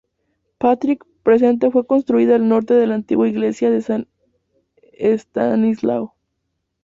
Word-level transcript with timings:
Patrick 0.57 1.05
presente 1.21 1.69
fue 1.69 1.85
construida 1.85 2.33
al 2.33 2.47
norte 2.49 2.73
de 2.73 2.87
la 2.87 2.95
antigua 2.95 3.27
iglesia 3.27 3.69
de 3.69 3.83
San 3.83 4.07
Estanislao. 4.93 6.15